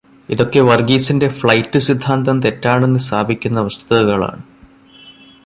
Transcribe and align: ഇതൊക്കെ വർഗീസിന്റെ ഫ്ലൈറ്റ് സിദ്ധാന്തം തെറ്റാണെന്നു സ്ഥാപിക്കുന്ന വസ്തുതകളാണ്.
ഇതൊക്കെ 0.29 0.59
വർഗീസിന്റെ 0.59 1.27
ഫ്ലൈറ്റ് 1.29 1.79
സിദ്ധാന്തം 1.79 2.41
തെറ്റാണെന്നു 2.41 2.99
സ്ഥാപിക്കുന്ന 2.99 3.59
വസ്തുതകളാണ്. 3.61 4.41